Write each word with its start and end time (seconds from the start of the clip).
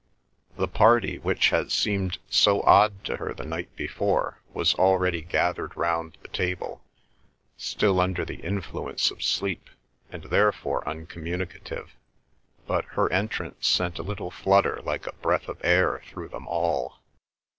The 0.55 0.67
party, 0.67 1.19
which 1.19 1.51
had 1.51 1.71
seemed 1.71 2.17
so 2.27 2.63
odd 2.63 3.03
to 3.03 3.17
her 3.17 3.35
the 3.35 3.45
night 3.45 3.69
before, 3.75 4.39
was 4.51 4.73
already 4.73 5.21
gathered 5.21 5.77
round 5.77 6.17
the 6.23 6.27
table, 6.29 6.83
still 7.55 7.99
under 8.01 8.25
the 8.25 8.37
influence 8.41 9.11
of 9.11 9.21
sleep, 9.21 9.69
and 10.11 10.23
therefore 10.23 10.81
uncommunicative, 10.89 11.91
but 12.65 12.83
her 12.85 13.11
entrance 13.13 13.67
sent 13.67 13.99
a 13.99 14.01
little 14.01 14.31
flutter 14.31 14.81
like 14.81 15.05
a 15.05 15.13
breath 15.13 15.47
of 15.47 15.61
air 15.63 16.01
through 16.07 16.29
them 16.29 16.47
all. 16.47 16.95